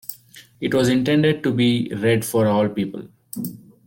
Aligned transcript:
It 0.59 0.73
was 0.73 0.89
intended 0.89 1.43
to 1.43 1.53
be 1.53 1.93
read 1.93 2.25
for 2.25 2.47
all 2.47 2.67
people. 2.67 3.07